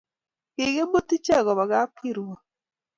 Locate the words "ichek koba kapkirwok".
1.15-2.41